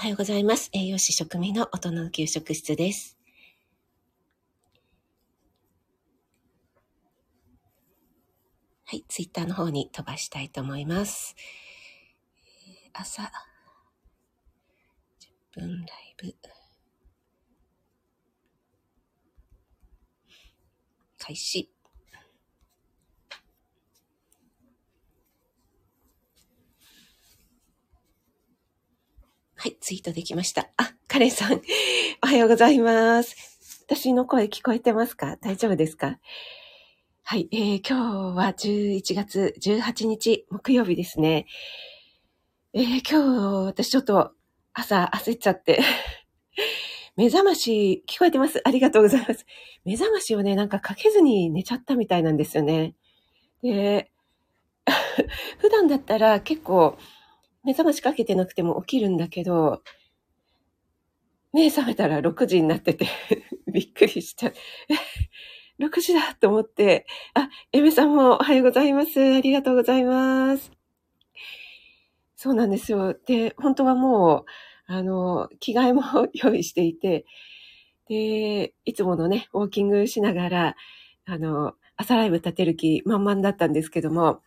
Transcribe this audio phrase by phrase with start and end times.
[0.00, 0.70] おはようございます。
[0.72, 3.18] 栄養士食味の音の給食室です。
[8.86, 11.36] はい、ツイッターの方に飛ばしたいと思います。
[12.94, 13.28] 朝、10
[15.60, 16.34] 分ライブ。
[21.18, 21.70] 開始。
[29.62, 30.70] はい、ツイートできました。
[30.78, 31.60] あ、カレンさん、
[32.24, 33.82] おはようございます。
[33.86, 35.36] 私の声聞こえてますか？
[35.36, 36.18] 大丈夫ですか？
[37.24, 41.44] はい、えー、今日は11月18日木曜日ですね。
[42.72, 44.32] えー、今日私ちょっと
[44.72, 45.82] 朝焦っちゃって
[47.16, 48.62] 目覚まし聞こえてます？
[48.66, 49.44] ありがとうございます。
[49.84, 52.94] 目覚ましをね、なんかかけずに寝ちゃったみたいなんですよね。
[53.62, 54.10] で、
[55.58, 56.96] 普段だったら結構
[57.64, 59.82] 目覚ましかけてなくても起きるんだけど、
[61.52, 63.06] 目覚めたら6時になってて
[63.72, 64.54] びっくりしちゃう。
[64.88, 69.20] え、6時だと思って、あ、エメさんもおはようございます。
[69.20, 70.70] ありがとうございます。
[72.36, 73.14] そうなんですよ。
[73.26, 74.46] で、本当はも
[74.88, 77.26] う、あの、着替えも用意していて、
[78.08, 80.76] で、いつものね、ウォーキングしながら、
[81.26, 84.40] あの、朝ライブ立てる気満々だったんですけども、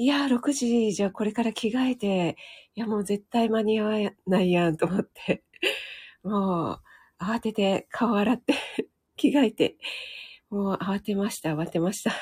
[0.00, 2.38] いや、6時じゃこれから着替えて、
[2.74, 5.44] いやもう絶対間に合わないやんと思って、
[6.24, 6.82] もう
[7.22, 8.54] 慌てて顔洗って
[9.16, 9.76] 着替えて、
[10.48, 12.12] もう慌てました、慌てました。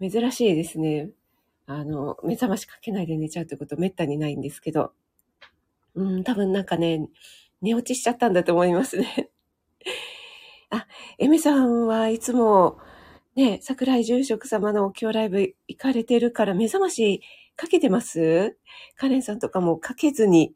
[0.00, 1.10] 珍しいですね。
[1.66, 4.92] あの、目覚ましかけないで寝ちゃうってことめったにないんですけど、
[5.96, 7.08] うん、多分なんかね、
[7.62, 9.28] 寝落ちしちゃったんだと思いますね。
[10.70, 10.86] あ、
[11.18, 12.78] エメさんはいつも
[13.36, 17.22] ね、桜井住職様のお経ライブ行かれてるから目覚まし
[17.56, 18.56] かけてます？
[18.96, 20.54] カレンさんとかもかけずに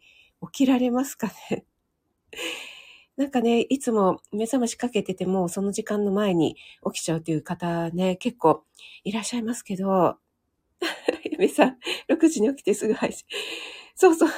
[0.52, 1.64] 起きられますかね？
[3.16, 6.56] なんかね、いつも目覚ましかけてても、その時間の前に
[6.92, 8.64] 起きちゃうという方ね、結構
[9.04, 10.16] いらっしゃいますけど、
[11.30, 13.24] ゆめさん、6時に起きてすぐ配信。
[13.96, 14.30] そうそう。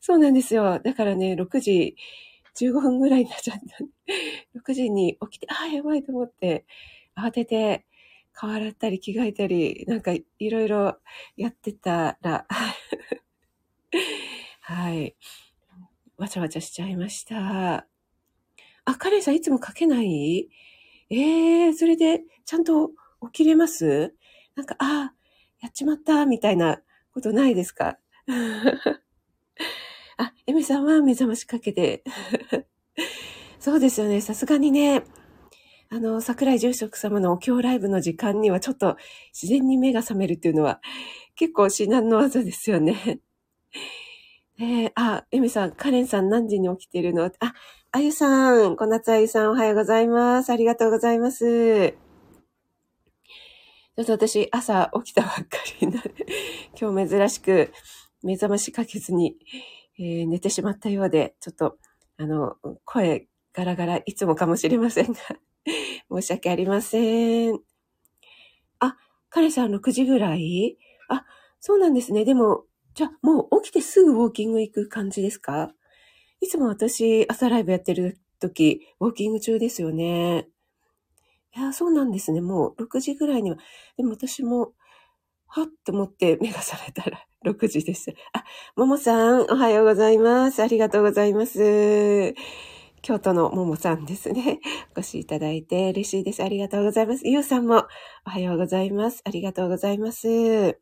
[0.00, 0.80] そうなんですよ。
[0.80, 1.96] だからね、6時
[2.56, 3.84] 15分ぐらいになっちゃった。
[4.58, 6.66] 6時に起きて、ああ、やばいと思って、
[7.16, 7.86] 慌てて
[8.32, 10.98] 顔洗ったり着替えたり、なんかいろいろ
[11.36, 12.46] やってたら
[14.62, 15.14] はい。
[16.16, 17.86] わちゃわちゃしちゃいました。
[18.86, 20.48] あ、カレンさんいつも書けない？
[21.10, 22.90] ええー、それでちゃんと
[23.32, 24.14] 起きれます？
[24.54, 25.14] なんか、ああ、
[25.60, 26.80] やっちまった、みたいな
[27.12, 27.98] ことないですか？
[30.16, 32.04] あ、エメさんは目覚ましかけて。
[33.58, 34.20] そうですよね。
[34.20, 35.02] さすがにね、
[35.94, 38.96] あの、桜井住職様のお経ライブの時間にはちょっと
[39.32, 40.80] 自然に目が覚めるっていうのは
[41.36, 43.20] 結構至難の技ですよね。
[44.58, 47.26] えー、あ、エミさん、カレンさん何時に起きてるの？
[47.26, 47.54] あ、
[47.92, 50.50] あゆさん、小夏あゆさんおはようございます。
[50.50, 51.92] ありがとうございます。
[51.92, 56.02] ちょっと私、朝起きたばっかりな
[56.76, 57.70] 今日珍しく
[58.24, 59.36] 目覚ましかけずに、
[60.00, 61.78] えー、寝てしまったようで、ちょっと、
[62.16, 65.20] あの、声ガラガラいつもかもしれませんが
[66.10, 67.60] 申し訳ありません。
[68.80, 68.96] あ、
[69.30, 70.78] 彼さん6時ぐらい？
[71.08, 71.24] あ、
[71.60, 72.24] そうなんですね。
[72.24, 75.72] でも、じゃあもう起きてすぐウォーキング行く感じですか？
[76.40, 80.48] いつも私朝ライブやってる時、ウォーキング中ですよね。
[81.56, 82.40] いや、そうなんですね。
[82.40, 83.56] もう6時ぐらいには。
[83.96, 84.72] でも私も、
[85.46, 88.12] はっと思って目が覚めたら 6時でした。
[88.40, 88.44] あ、
[88.76, 90.62] ももさん、おはようございます。
[90.62, 92.34] ありがとうございます。
[93.04, 94.60] 京都のももさんですね。
[94.96, 96.42] お越しいただいて嬉しいです。
[96.42, 97.28] ありがとうございます。
[97.28, 97.86] ゆうさんも
[98.26, 99.20] おはようございます。
[99.26, 100.26] ありがとうございます。
[100.26, 100.76] えっ、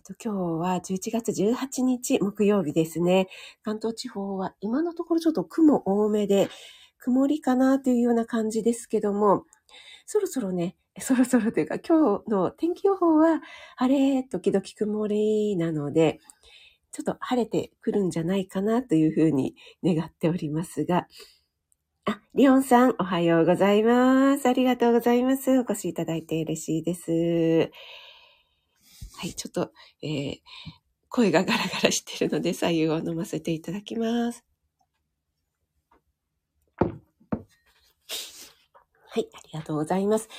[0.00, 3.28] ー、と、今日は11月18日木曜日ですね。
[3.62, 6.48] 関東地方は今のところちょっと雲多めで、
[6.96, 9.44] 曇りかなというような感じですけども、
[10.06, 13.42] そろそろね、そろそろというか今日の天気予報は
[13.76, 16.20] 晴れ、時々曇りなので、
[16.96, 19.54] ちょっと晴れてくるんじゃないかなというふうに
[19.84, 21.06] 願っておりますが、
[22.06, 24.48] あ、リオンさん、おはようございます。
[24.48, 25.58] ありがとうございます。
[25.58, 27.70] お越しいただいて嬉しいです。
[29.18, 29.72] はい、ちょっと、
[30.02, 30.40] えー、
[31.10, 34.42] 声がガラガラしてるので、左右を飲ませていただきます。
[36.78, 36.86] は
[39.20, 40.30] い、ありがとうございます。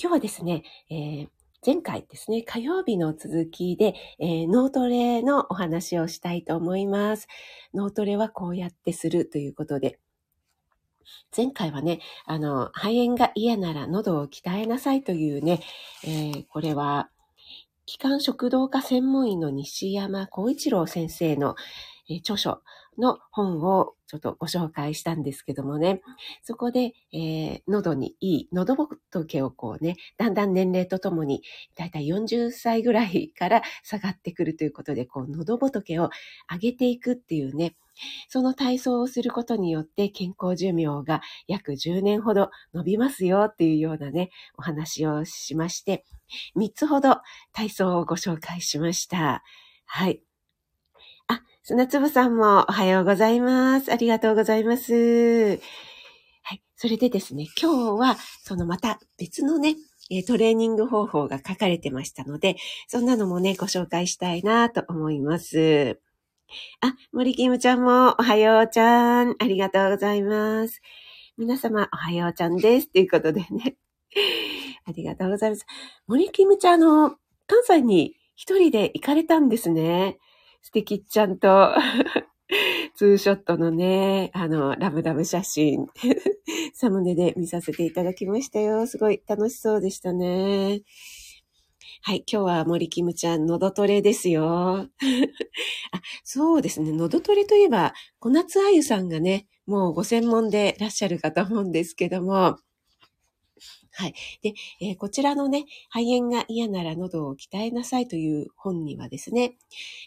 [0.00, 1.28] 今日はですね、えー、
[1.68, 7.28] 前回ですね、火曜日の続きで、えー、脳トレのお話をしたいと思います。
[7.74, 9.98] 脳トレはこうやってするということで、
[11.36, 15.60] 前回はね、あの、肺炎が嫌なら喉を鍛えなさいというね、
[16.04, 17.10] えー、これは、
[17.84, 21.54] 気管食道科専門医の西山幸一郎先生の、
[22.08, 22.62] えー、著書
[22.98, 26.00] の本をちょっとご紹介したんですけどもね、
[26.42, 31.42] そこで、えー、喉にいい、喉仏をこうね、だんだん年齢とともに、
[31.76, 36.10] だいたい40歳ぐらいから下がってくるということで、こう、喉仏を
[36.50, 37.76] 上げていくっていうね、
[38.28, 46.04] その体操をすることによって健康寿命が約10年ほど伸びますよっていうようなね、お話をしまして、
[46.56, 47.18] 3つほど
[47.52, 49.42] 体操をご紹介しました。
[49.84, 50.22] はい。
[51.70, 53.92] 砂粒さんもおはようございます。
[53.92, 55.60] ありがとうございます。
[56.42, 56.62] はい。
[56.76, 59.76] それでですね、今日はそのまた別のね、
[60.26, 62.56] トレーニング方法が書かれてましたので、
[62.86, 66.00] そんなのもね、ご紹介したいなと思います。
[66.80, 69.36] あ、森キムちゃんもおはようちゃん。
[69.38, 70.80] ありがとうございます。
[71.36, 72.88] 皆様おはようちゃんです。
[72.88, 73.76] ということでね。
[74.88, 75.66] ありがとうございます。
[76.06, 77.10] 森キムちゃん、の、
[77.46, 80.16] 関西に一人で行かれたんですね。
[80.62, 81.74] 素敵ちゃんと、
[82.96, 85.86] ツーショットのね、あの、ラブラブ写真、
[86.74, 88.86] サムネで見させていただきましたよ。
[88.86, 90.82] すごい楽しそうでしたね。
[92.02, 94.88] はい、今日は森キムちゃん、のどトレですよ。
[95.92, 102.58] あ、そうですね、のどトレといえば、小夏あゆさんがね、もうご専門でいらっしゃるかと思うんですけども、
[103.98, 104.14] はい。
[104.42, 109.56] で、えー、こちらのね、肺炎が嫌なら喉を鍛えなさいという本にはですね、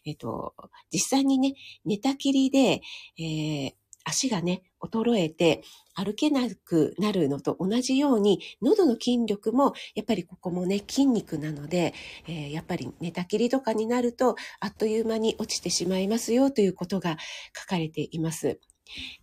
[0.06, 0.54] えっ、ー、と、
[0.94, 2.82] 実際にね、寝たきりで、
[3.20, 3.74] えー、
[4.06, 5.62] 足がね、衰えて
[5.94, 11.94] 歩けなくなるのと同じように、喉の筋力も、やっぱりここもね、筋肉なので、
[12.30, 17.18] えー、やっぱり寝たきりとかになると、あっという間に落ちてしまいますよということが
[17.60, 18.62] 書かれています。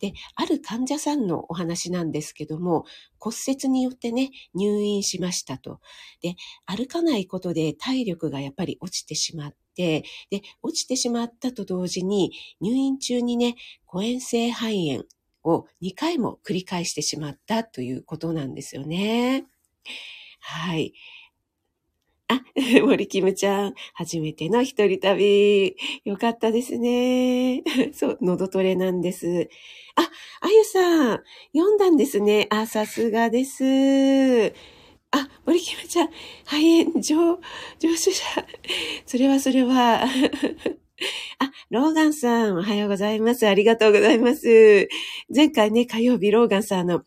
[0.00, 2.84] で、ある患者さんのお話なんですけども、
[3.18, 5.80] 骨折によってね、入院しましたと。
[6.22, 6.36] で、
[6.66, 13.56] 歩かないことで体力がやっぱり落ちてしまって、で、落ちてしまったと同時に、入院中にね、
[13.86, 15.04] 誤嚥性肺炎
[15.44, 19.46] を2回も繰り返してしまったということなんですよね。
[20.40, 20.94] はい。
[22.28, 22.42] あ、
[22.84, 25.76] 森キムちゃん、初めての一人旅。
[26.04, 27.62] よかったですね。
[27.92, 29.48] そう、喉トレなんです。
[29.96, 30.02] あ、
[30.40, 31.22] あゆさん、
[31.54, 32.46] 読んだんですね。
[32.50, 34.52] あ、さすがです。
[35.10, 36.08] あ、森キムちゃん、
[36.44, 37.40] 肺炎上、
[37.78, 38.25] 上手者。
[39.06, 40.04] それはそれは。
[41.40, 43.46] あ、ローガンさん、おはようございます。
[43.46, 44.88] ありがとうございます。
[45.35, 47.05] 前回ね、火曜日、ローガンさんの、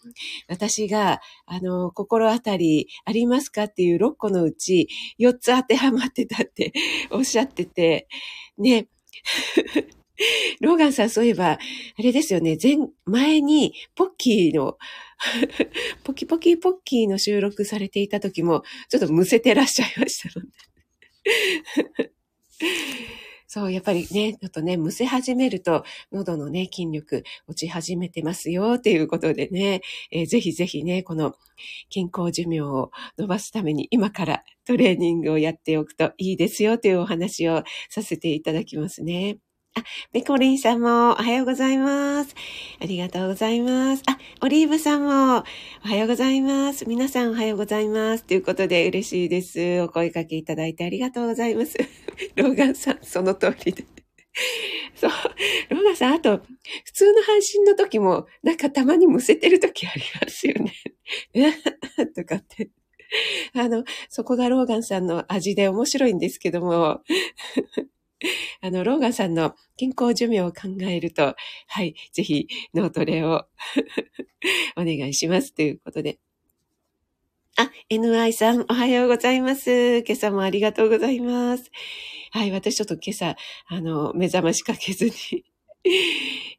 [0.47, 4.87] 私が、あの、心当たりありますかっていう6個のうち、
[5.19, 6.71] 4つ当てはまってたって
[7.11, 8.07] おっしゃってて、
[8.57, 8.87] ね、
[10.61, 14.77] ローガンさん、そういえば、あれですよね、前、前に、ポッキーの、
[16.05, 22.11] ポキポキポッキーの収録されていた時も、ちょっとむせてらっしゃいましたので。
[23.53, 25.83] そう、やっぱりね、ちょっとね、むせ始めると、
[26.13, 31.35] 喉のね、筋力落ち始めてますよ、ということでね、えー、ぜひぜひね、この
[31.89, 39.37] 健康寿命を伸ばすために今からトレーニングをやっておくといいですよ、というお話をさせていただきますね。
[39.73, 42.35] あ、ペコリンさんもおはようございます。
[42.81, 44.03] ありがとうございます。
[44.05, 45.37] あ、オリーブさんも
[45.85, 46.85] おはようございます。
[46.89, 48.25] 皆さんおはようございます。
[48.25, 49.79] ということで嬉しいです。
[49.81, 51.77] お声かけいただいてありがとうございます。
[52.35, 53.85] ローガンさん、その通りで。
[54.93, 55.11] そう。
[55.69, 56.41] ローガンさん、あと、
[56.83, 60.73] 普通の配信の時も、なんかたまにむせてる時ありますよね。
[62.13, 62.69] とかって。
[63.53, 67.01] あの、そこがローガンさんの味で面白いんですけども。
[68.61, 71.35] あの、ローガンさんの健康寿命を考えると、
[71.67, 73.47] はい、ぜひ脳トレを
[74.77, 76.19] お願いしますということで。
[77.57, 79.99] あ、NI さん、おはようございます。
[79.99, 81.69] 今朝もありがとうございます。
[82.31, 83.35] はい、私ちょっと今朝、
[83.67, 85.43] あの、目覚ましかけずに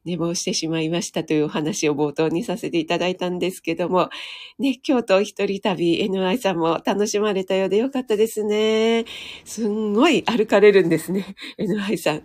[0.05, 4.11] 寝坊してしまいましたというお話を冒頭にさせていただいたんですけども、
[4.59, 9.05] ね、京都一人旅 NI さんも楽しまれたようでよかったですね。
[9.45, 12.17] すんごい歩かれるんですね、NI さん。
[12.19, 12.23] い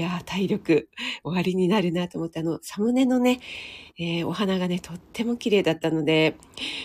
[0.00, 0.88] やー、体力
[1.24, 3.40] 終わりになるなと思って、あの、サムネのね、
[3.98, 6.36] えー、お花がね、とっても綺麗だったので、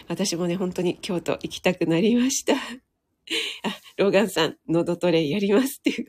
[0.07, 2.53] 私もね、本当に京都行きたくなりました。
[2.53, 2.57] あ、
[3.97, 6.07] ローガンさん、喉トレやりますっていう。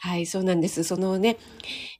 [0.00, 0.84] はい、そうなんです。
[0.84, 1.38] そのね、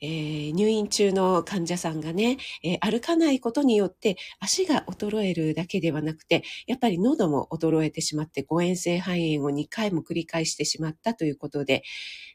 [0.01, 11.83] えー、入院中の患者さんがね、えー、歩かないことによって足が衰えるだけではなくて、やっぱり喉も衰えてしまって誤嚥性肺炎を2回も繰り返してしまったということで、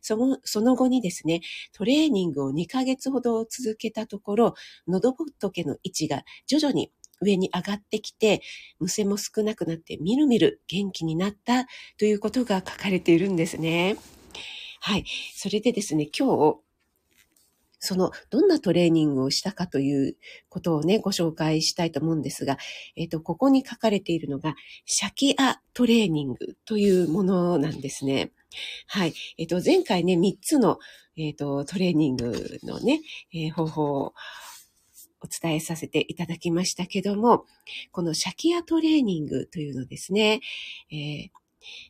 [0.02, 1.40] その、その後にですね、
[1.72, 4.56] トレーニングを2ヶ月ほど続けたところ、
[4.90, 6.92] 喉仏の位置が徐々に
[7.22, 8.42] 上に上がってきて、
[8.80, 11.68] むせも少なくなって、みるみる元気になった
[11.98, 13.96] ということが書かれているんですね。
[14.86, 15.06] はい。
[15.34, 16.58] それでですね、今日、
[17.80, 20.18] その、どんなトレーニングをしたかという
[20.50, 22.58] ことをね、ご紹介したいと思うんですが、
[22.98, 28.34] えっ、ー、と、ここに書かれているのが、シャキアトレーニングというものなんですね。
[28.88, 29.14] はい。
[29.38, 30.80] えっ、ー、と、前回ね、3つの、
[31.16, 33.00] えっ、ー、と、トレーニングのね、
[33.34, 34.14] え方法を
[35.22, 37.46] お伝えさせていただきましたけども、
[37.94, 40.42] このシャキアトレーニングというのですね、
[40.92, 41.30] えー、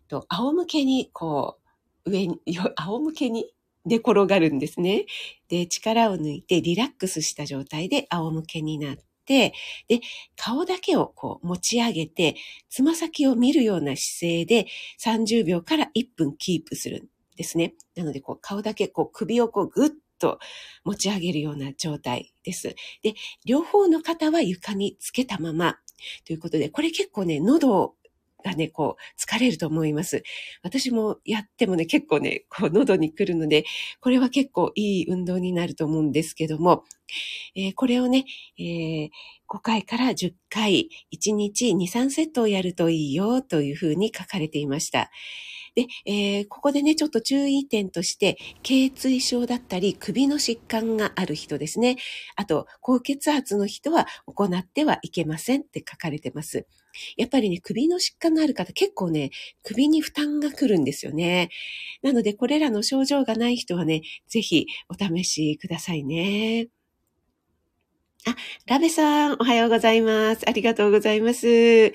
[0.07, 1.62] と、仰向けに、こう、
[2.05, 2.39] 上に、
[2.75, 3.51] 仰向けに
[3.85, 5.05] 寝転がるんですね。
[5.49, 9.53] で、力を抜いてリラックスした状態で仰向けになって、
[9.87, 10.01] で、
[10.35, 12.35] 顔だけをこう持ち上げて、
[12.69, 14.67] つま先を見るような姿勢で
[14.99, 17.73] 30秒から1分キープするんですね。
[17.95, 20.39] なので、こう顔だけこう首をこうぐっと
[20.85, 22.75] 持ち上げるような状態です。
[23.01, 25.77] で、両方の肩は床につけたまま
[26.25, 27.95] ということで、これ結構ね、喉を
[28.43, 30.23] がね、こう、疲れると思います。
[30.61, 33.65] 私もやってもね、結構ね、こう、喉に来るので、
[33.99, 36.83] これは結構いい運動になると思うんですけども、
[37.55, 38.25] えー、これをね、
[38.57, 39.09] えー、
[39.49, 45.11] 5回から10回、1日2、3セットをやるといいよというふうに書かれていました。
[45.75, 51.97] で、えー、ここでね、ちょっと注意点として、頸椎症だったり、首の疾患がある人ですね。
[52.35, 56.67] あと、高血圧の人は行ってはいけませんって書かれてます。
[57.17, 59.31] やっぱりね、首の疾患のある方結構ね、
[59.63, 61.49] 首に負担が来るんですよね。
[62.01, 66.67] なので、これらの症状がない人はね、ぜひお試しくださいね。
[68.25, 68.35] あ、
[68.67, 70.47] ラベさん、おはようございます。
[70.47, 71.91] ありがとうございます。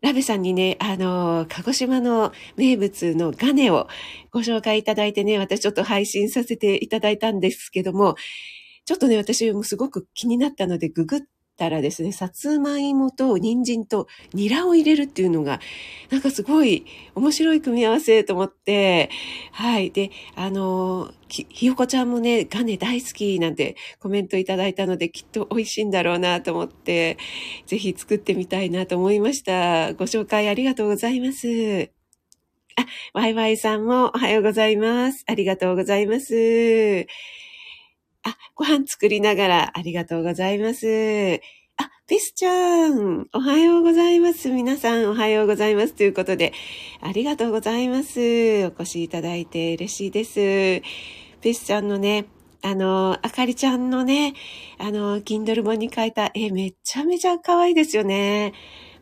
[0.00, 3.86] ラベさんにね、あの、鹿児島の名物のガネを
[4.32, 8.16] ご紹介いただいてね、私ちょっと配信させていただいたんですけども、
[8.84, 11.20] ちょっとね、私もすごく気になったのでググっ
[11.62, 15.60] たらですね、さつまいもと人参とニラを入れるっていうのが、
[16.10, 19.10] なんかすごい面白い組み合わせと思って、
[19.52, 19.92] はい。
[19.92, 27.16] で、あの、ひよこちゃんもね、ガネ大好きなんてコメントいただいたので、きっと美味しいんだろうなと思って、
[27.66, 29.94] ぜひ作ってみたいなと思いました。
[29.94, 31.90] ご紹介ありがとうございます。
[32.74, 35.22] あ、ワイワイさんもおはようございます。
[35.28, 37.06] ありがとうございます。
[38.24, 41.40] あ、ご飯作りながらありがとうございます。
[41.76, 44.50] あ、ピスちゃん、おはようございます。
[44.50, 45.94] 皆さんおはようございます。
[45.94, 46.52] ということで、
[47.00, 48.20] ありがとうございます。
[48.20, 50.82] お越しいただいて嬉しいです。
[51.40, 52.26] ピスちゃんのね、
[52.62, 54.34] あの、あかりちゃんのね、
[54.78, 58.52] あの、Kindle 本に書いた絵めちゃめちゃ可愛いですよね。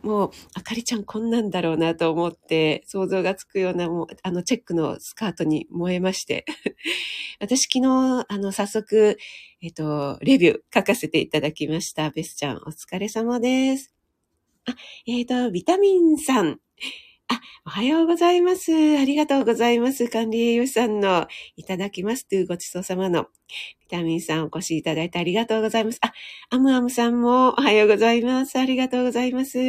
[0.03, 6.45] もう、あかりちゃんこんなんだろうなと思って、想像がつくような、もう、あの、チェックのスカートに燃えまして。
[7.39, 9.17] 私昨日、あの、早速、
[9.61, 12.09] えっと、レビュー書かせていただきました。
[12.09, 13.93] ベスちゃん、お疲れ様です。
[14.65, 14.75] あ、
[15.07, 16.59] えっ、ー、と、ビタミンさん。
[17.27, 18.71] あ、おはようございます。
[18.97, 20.09] ありがとうございます。
[20.09, 23.27] 管理栄養士さんのいただきますというごちそうさまの
[23.91, 25.99] タミンさんお越しいただいてありがとうございます。
[26.01, 26.13] あ、
[26.49, 28.57] アムアムさんもおはようございます。
[28.57, 29.59] ありがとうございます。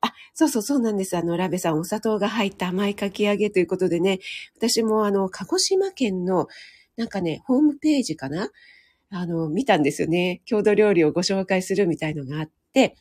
[0.00, 1.16] あ、そうそうそうなんです。
[1.16, 4.20] あの、ラベさん、お砂糖が入った甘いかき揚げということでね、
[4.56, 6.46] 私もあの、鹿児島県の、
[6.96, 8.48] なんかね、ホームページかな？
[9.10, 10.40] あの、見たんですよね。
[10.46, 12.94] 郷土料理をご紹介するみたいのがあって、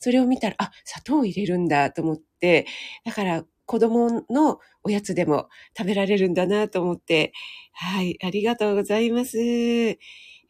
[0.00, 2.66] それを見たら、あ、砂糖を入れるんだと思って、
[3.04, 7.32] だから子供のおやつでも食べられるんだなと思って、
[7.72, 9.38] はい、ありがとうございます。
[9.38, 9.96] え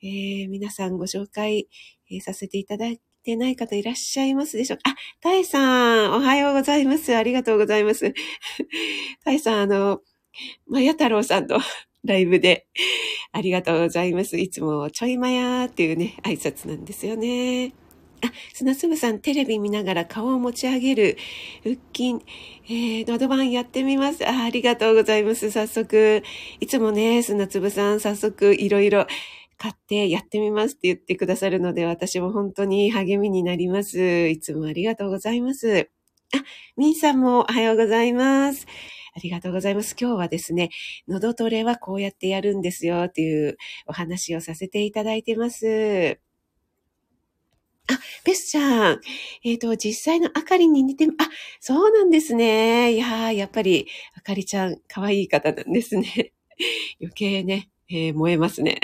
[0.03, 1.69] ー、皆さんご紹介、
[2.21, 4.91] させていただいてない方いらっしゃいますでしょうか？
[4.91, 7.15] あ、タイさん、おはようございます。
[7.15, 8.13] ありがとうございます。
[9.25, 10.01] タイさん、あの、
[10.67, 11.61] まや太郎さんと
[12.03, 12.67] ライブで、
[13.31, 14.37] ありがとうございます。
[14.37, 17.73] いつもちょいまやーっていうね、挨拶なんですよね。
[18.25, 21.17] あ、砂粒さん、テレビ見ながら顔を持ち上げる
[21.63, 22.25] 腹筋、
[22.67, 24.45] えー、喉盤やってみますあ。
[24.45, 25.51] ありがとうございます。
[25.51, 26.23] 早速、
[26.61, 29.07] いつもね、砂粒さん、早速、いろいろ
[29.59, 34.29] 買ってやってみますって言ってくださるので、私も本当に励みになります。
[34.29, 35.89] いつもありがとうございます。
[36.35, 36.39] あ、
[36.77, 38.67] みんさんもおはようございます。
[39.15, 39.95] ありがとうございます。
[40.01, 40.71] 今日はですね、
[41.07, 46.32] 喉トレはこうやってやるんですよっていうお話をさせていただいてます。
[47.89, 49.01] あ、ベスちゃん。
[49.45, 51.29] えっ、ー、と、実際のあかりに似て、あ、
[51.61, 52.93] そうなんですね。
[52.95, 56.33] いやー、やっぱり、あかりちゃん、可愛い方なんですね。
[57.01, 58.79] 余計ね、えー、燃えますね。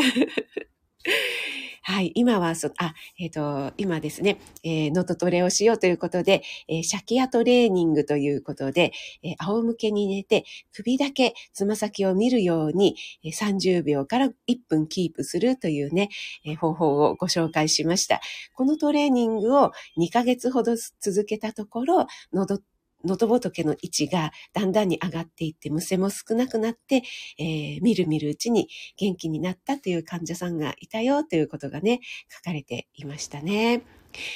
[1.91, 3.33] はい、今はそ、あ、えっ、ー、
[3.71, 8.93] と、今ですね、えー、ノートトレをしようということで、えー、シャキアトレーニングということで、
[9.23, 14.33] えー、仰向けに寝て、首だけつま先を見るように、えー、30秒から1
[14.69, 16.11] 分キープするというね、
[16.45, 18.21] えー、方法をご紹介しました。
[18.53, 22.61] このトレーニングを2ヶ月ほど続けたところ、喉
[23.05, 27.03] 喉仏の位置がだんだんに上がっていって、むせも少なくなって、
[27.39, 33.83] えー、みるみるうちに元気になったという患者さんがいたよということがね、書かれていましたね。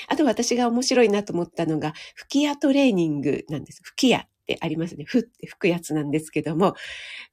[0.08, 3.80] あと私が面白いなと思ったのが、吹き矢トレーニングなんです。
[3.82, 5.04] 吹き矢ってありますね。
[5.04, 6.74] ふって吹くやつなんですけども、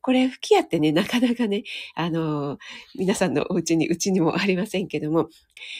[0.01, 1.63] これ吹き矢ってね、なかなかね、
[1.95, 2.57] あの、
[2.95, 5.29] 皆さんのお家に、うちにもありませんけども、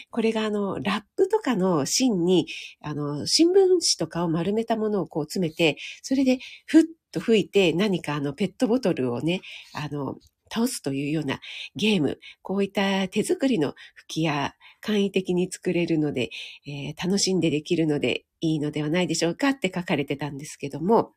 [0.09, 2.47] これがあの、ラップとかの芯に、
[2.81, 9.41] あの、新聞紙とかを丸めたものをこう詰めて、それでふっと吹いて何かあの、ペットボトルをね、
[9.73, 10.17] あの、
[10.51, 11.39] 倒すというような
[11.75, 16.29] ゲーム、こういった手作りの吹き矢、簡易的に作れるので、
[16.65, 21.13] えー、楽しんでできるのでいいのではないでしょうかって書かれてたんですけども、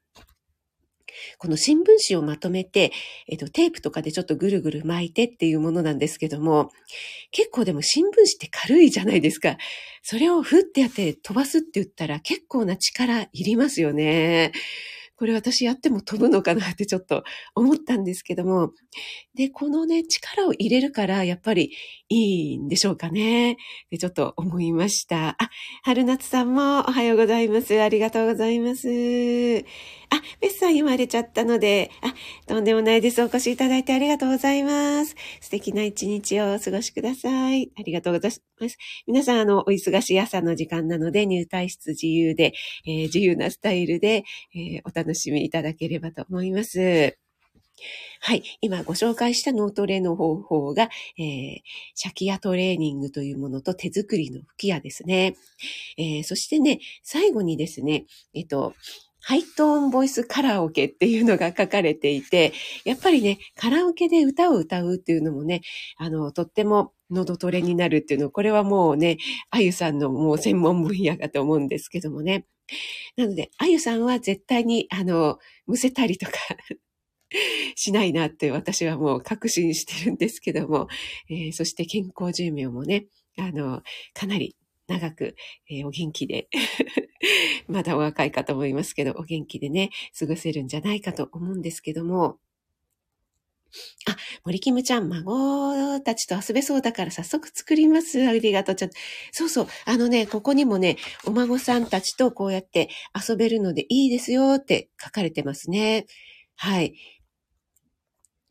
[1.39, 2.93] この新聞紙をまとめて、
[3.29, 6.71] えっと、テープとかでちょっとぐるぐる巻いてっていうものなんですけども、
[7.31, 9.57] 結構でも新聞紙って軽いじゃないですか。
[10.03, 14.53] それをふってやって飛ばすって言ったら結構な力いりますよね。
[15.23, 17.23] これ私やっても飛ぶのかなってちょっと
[17.55, 18.73] 思ったんですけども、
[19.37, 21.71] で、このね、力を入れるから、やっぱり
[22.09, 23.57] いいんでしょうかね。
[23.89, 25.37] で、ちょっと思いました。
[25.39, 25.49] あ、
[25.85, 27.81] 春夏さんもおはようございます。
[27.81, 28.89] ありがとうございます。
[28.89, 32.13] あ、ベスさん言われちゃったので、あ、
[32.47, 33.23] とんでもないです。
[33.23, 35.17] お越しいただいてありがとうございます。
[35.41, 37.71] 素敵な一日をお過ごしください。
[37.79, 38.77] ありがとうございます。
[39.07, 42.53] 皆さん、あの、お忙しい朝の時間なので、入退室自由で、
[42.85, 44.25] えー、自由なスタイルで、
[44.55, 47.17] えー、お楽しみしみいただければと思います。
[48.21, 48.43] はい。
[48.61, 51.61] 今ご紹介した脳トレの方法が、えー、
[51.95, 55.37] シャキヤトレーニングというものと手作りの吹き矢ですね。
[55.99, 58.05] えー、そしてね、最後にですね、
[58.35, 58.75] えっと、
[59.25, 62.53] ハイトーンボイスカラオケっていうのが書かれていて、
[62.85, 65.63] やっぱりね、カラオケで歌を歌うっていうのもね、
[65.97, 69.19] あの、とっても喉トレになるっていうの、これはもうね、
[69.51, 72.47] あゆさんのもう専門分野だと思うんですけどもね。
[73.17, 76.33] なので、あゆさんは絶対に、あの、むせたりとか
[77.75, 80.89] しないなって私はもう確信してるんですけども、
[81.29, 83.07] えー、そして健康寿命もね、
[83.39, 83.83] あの、
[84.15, 84.57] かなり
[84.87, 85.35] 長く、
[85.71, 86.49] えー、お元気で
[87.69, 92.39] まだお若いかと思いますけど、お元気でね、過ごせるんじゃないかと思うんですけども、
[94.09, 98.27] あ、森キムちゃん、孫たちと遊べそうだから早速作ります。
[98.27, 98.75] ありがとう。
[98.75, 98.91] ちゃん。
[99.33, 99.67] そうそう。
[99.87, 102.89] あのね、ここにもね、お孫さんたちとこうやって
[103.29, 106.07] 遊べるのでいいですよって書かれてますね。
[106.57, 106.95] はい。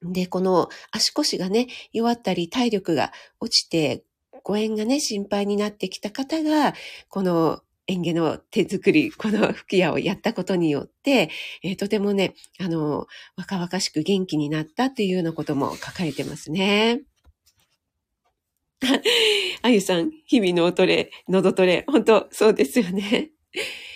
[0.03, 4.03] で、この足腰がね、弱ったり体力が落ちて
[4.43, 6.73] 誤嚥がね、心配になってきた方が、
[7.09, 11.29] この園芸の手作り、この吹き矢をやったことによって、
[11.63, 17.01] えー、とてもね、あの、若々しく元気になったっていうようなことも書かれてますね。
[19.61, 23.31] あゆさん、日々のおトレ、喉トレ、本当そうですよね。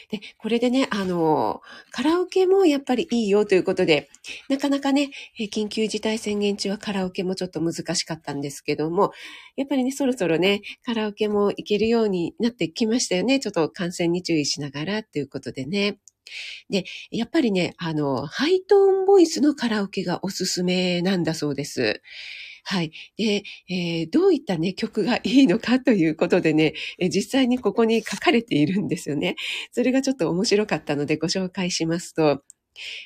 [0.09, 4.09] で、これでね、あの、カラオケもやっぱりいいよということで、
[4.49, 5.11] なかなかね、
[5.51, 9.11] 緊急事態宣言中はカラオケもちょっと難しかったんですけども、
[9.55, 13.39] やっぱりね、そろそろね、カラオケも行けるようになってきましたよね。
[13.39, 15.97] ちょっと感染に注意しながらっていうことでね。
[16.69, 22.01] で、やっぱりね、あの、ハイトーンボイスのカラオケがおすすめなんだそうです。
[22.67, 22.91] はい。
[23.15, 29.35] で、えー、どういったね、曲がいいのかということでね、え実際にここに書かれているんですよね。
[29.71, 32.41] それがちょっと面白かったのでご紹介しますと、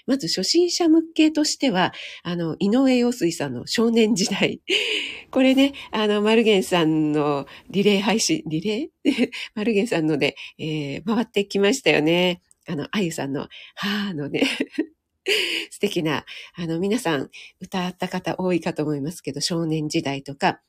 [0.08, 1.94] まず初心者向けとしては、
[2.24, 4.62] あの、井上陽水さんの少年時代。
[5.30, 9.30] これね、あの、マルゲンさんのリレー配信、リレー？
[9.56, 12.42] マルゲンさんので、えー、回ってきましたよね。
[12.66, 14.44] あの、あゆさんの、はーのね
[15.72, 20.62] 素敵な、あの、皆さん歌った方多いかと思いますけど、少年時代とか、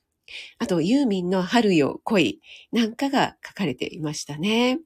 [0.59, 4.79] あと、ユーミンの春よ、来いなんかが書かれていましたね。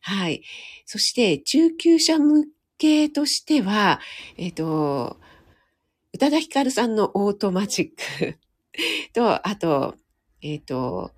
[0.00, 0.42] はい。
[0.86, 2.46] そして、中級者向
[2.78, 4.00] けとしては、
[4.36, 5.18] えっ、ー、と、
[6.14, 8.38] 宇多田ヒカルさんのオートマチック
[9.12, 9.96] と、あと、
[10.42, 11.12] えっ、ー、と、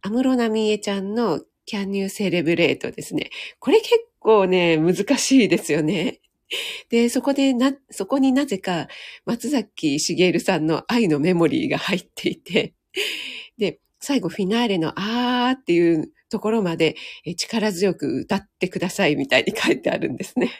[0.00, 3.30] 安室奈美恵ちゃんの CAN YOU CELEBRATE ですね。
[3.58, 6.20] これ結構ね、難しいですよね。
[6.90, 8.88] で、そこでな、そこになぜか
[9.24, 12.74] 松崎しげるさんの愛のメモリーが入っていて、
[13.58, 16.96] で、最後フィナーレのあーっていうところまで
[17.36, 20.50] 力強く歌ってくださいみたいに書いてあるんですね。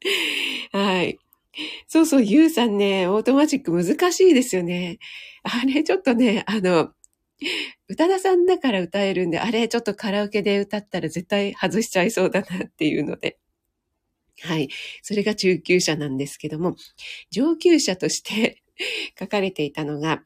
[0.72, 1.18] はい。
[1.88, 4.98] そうそう、ゆうさんね、オートマチック難しいですよね。
[5.42, 6.92] あれ、ちょっとね、あの、
[7.88, 13.38] 宇多田さんだから歌えるんで、あれ、ちょっとカラオケで歌ったら絶対外しちゃいそうだなっていうので。
[14.42, 14.68] はい。
[15.02, 16.76] それが中級者なんですけども、
[17.30, 18.62] 上級者として
[19.18, 20.22] 書かれていたのが、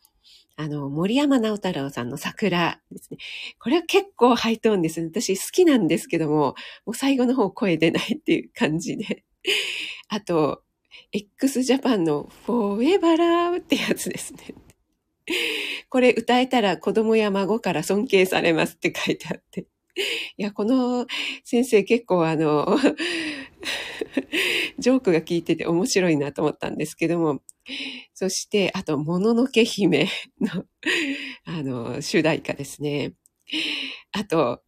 [0.57, 3.18] あの、森山直太朗さんの桜ですね。
[3.59, 5.09] これは結構ハイトーンですね。
[5.09, 6.55] 私好きなんですけども、
[6.87, 9.24] もう最後の方声出ないっていう感じで。
[10.09, 10.62] あと、
[11.12, 14.55] x ジャパンの Forever Love ってやつですね。
[15.90, 19.66] これ歌えたら子供や孫から尊敬されますって書いてあって。
[20.37, 21.07] いや、この
[21.44, 22.79] 先生結構あの、
[24.79, 27.42] ジョークが聞いてて面白いなと思ったんですけども、
[28.14, 30.09] そして、あと、もののけ姫
[30.40, 30.64] の
[31.44, 33.14] あの、主題歌ですね。
[34.12, 34.62] あと、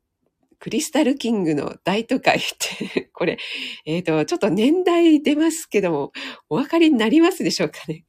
[0.61, 3.39] クリスタルキングの大都会って これ、
[3.87, 6.13] えっ、ー、と、ちょっと年代出ますけども、
[6.49, 8.05] お分かりになりますでしょうかね。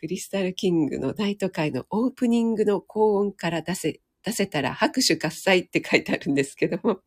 [0.00, 7.00] クリスタルキングの大都会のオープニングの高音から出せ、出せたら拍手喝采って書いてあるんですけども。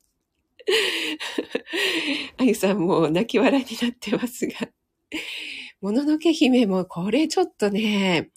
[2.38, 4.54] あゆさんも泣き笑いになってますが。
[5.82, 8.32] もののけ姫もこれちょっとね、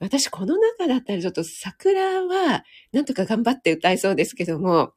[0.00, 4.92] 私この中だったらちょっと桜はなんとか頑張って歌いそうですけども、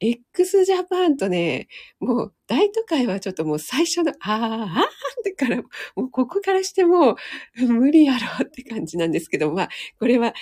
[0.00, 5.64] x ジャパンとね、もう大都会はちょっともう最初の、あーあーってから、も
[5.96, 7.16] うここからしても
[7.58, 10.32] う無理やろって感じなんですけど、まあ、これは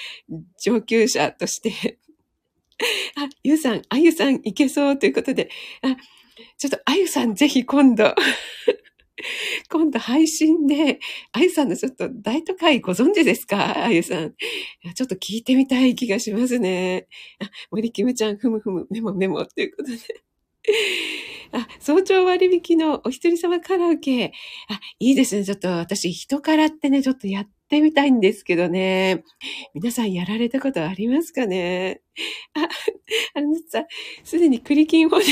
[0.63, 1.99] 上級者として
[3.17, 5.51] あ、ゆうさん、あゆさんいけそうということで、
[5.83, 5.97] あ、
[6.59, 8.15] ちょっとあゆさんぜひ今度
[9.71, 11.01] 今度配信で、
[11.33, 13.85] あゆさんのちょっと大都会ご存知ですか？
[13.87, 14.35] あゆさん。
[14.95, 17.09] ちょっと聞いてみたい気がしますね。
[17.41, 19.99] あ、森キムちゃん、ふむふむ、メモメモということで。
[21.53, 24.33] あ、早朝割引のお一人様カラオケ。
[24.69, 25.45] あ、いいですね。
[25.45, 29.25] ちょっと私人からってね、ちょっとやっってみたいんですけどね。
[29.75, 32.01] 皆さんやられたことありますかね？
[32.55, 32.67] あ、
[33.35, 33.85] あのさ、
[34.25, 35.25] すでにクリキンホネ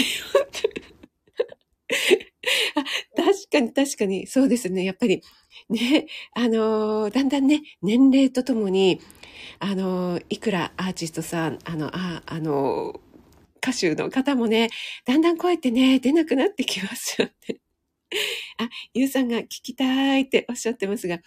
[2.75, 2.85] あ
[3.17, 4.85] 確かに確かに、そうですね。
[4.85, 5.23] やっぱり、
[5.71, 9.01] ね、あのー、だんだんね、年齢とともに、
[9.59, 12.99] あのー、いくらアーティストさん、あの、あ、あのー、
[13.67, 14.69] 歌手の方もね、
[15.07, 17.57] だんだん声ってね、出なくなってきますよね。
[18.59, 21.21] あ、ゆうさんが聞きたいっておっしゃってますが、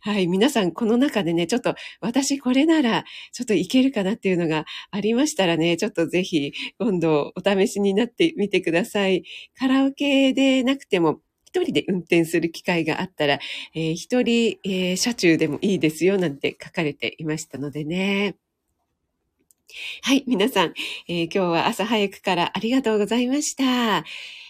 [0.00, 9.24] はい、皆さんこの中でね、ちょっと私これならちょっといけるかなっていうのがありましたらね、ちょっとぜひ今度お試しになってみてください。
[9.56, 13.38] カラオケでなくても、一人で運転する機会があったら、
[13.74, 18.36] えー、一人、えー、車中でもいいですよなんて書かれていましたのでね。
[20.02, 20.74] はい、皆さん、
[21.08, 24.04] えー、今日は朝早くからありがとうございました。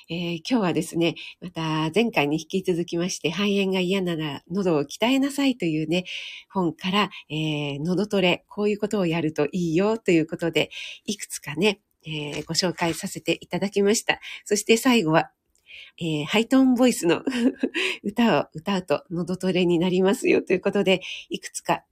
[0.09, 6.05] えー、今日はですね、また前回に引き続きまして、肺炎が嫌なら喉を鍛えなさいというね、
[6.49, 10.71] 本から、えー、喉トレ、こういうことをやるといいよということで、
[11.07, 14.21] いくつかね、えー、ご紹介させていただきました。
[14.45, 15.33] そして最後は、
[15.99, 17.23] えー、ハイトーンボイスの
[18.05, 21.85] 歌を歌うと喉トレになりますよということで、いくつか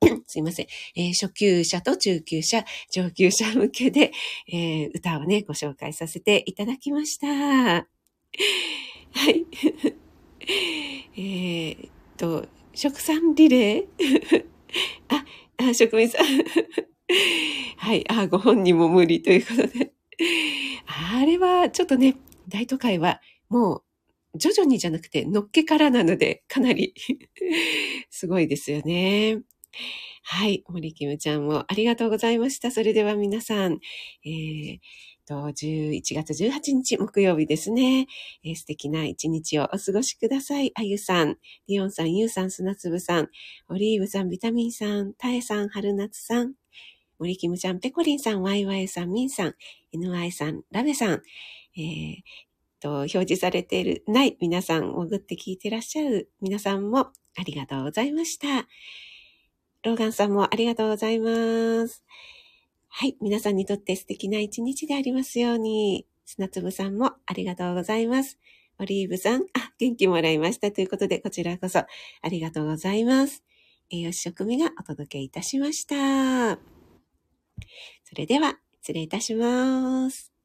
[0.26, 4.12] すいません、えー、初級者と中級者、上級者向けで、
[4.48, 7.26] えー、歌をね、ご紹介させていただきました。
[7.28, 7.86] は
[9.30, 9.46] い。
[11.18, 11.76] え、っ
[12.16, 14.44] と、食産リレー？
[15.08, 15.24] あ、
[15.56, 16.26] あ、職人さん
[17.78, 18.04] はい。
[18.10, 19.92] あ、ご本人も無理ということで。
[20.86, 22.16] あれは、ちょっとね、
[22.48, 23.76] 大都会は、も
[24.34, 26.94] う、徐々にじゃなくて、のっけからなので、かなり
[28.10, 29.40] すごいですよね。
[30.22, 30.64] はい。
[30.68, 32.70] 森キムちゃんもありがとうございました。
[32.70, 33.78] それでは皆さん、
[34.24, 34.78] えー、
[35.26, 38.06] と、11月18日木曜日ですね。
[38.44, 40.72] えー、素敵な一日をお過ごしください。
[40.74, 41.36] あゆさん、
[41.68, 43.28] リオンさん、ゆうさん、砂粒さん、
[43.68, 46.54] オリーブさん、ビタミンさん、タエさん、春夏さん、
[47.18, 49.54] 森キムちゃん、ペコリンさん、ワイワイさん、ミンさん、
[49.94, 51.22] NY さん、ラベさん、
[51.76, 52.22] えー、
[52.80, 58.68] と、表示されている、ない皆さん、潜って聞いてらっしゃる皆さんもありがとうございました。
[59.86, 62.02] ローガンさんもありがとうございます。
[62.88, 63.16] はい。
[63.20, 66.08] 皆さんにとって素敵な一日でありますように。
[66.24, 68.36] 砂粒さんもありがとうございます。
[68.80, 70.72] オリーブさん、あ、元気もらいました。
[70.72, 71.86] ということで、こちらこそあ
[72.28, 73.44] りがとうございます。
[73.88, 76.58] 栄養士食味がお届けいたしました。
[78.02, 80.35] それでは、失礼いたします。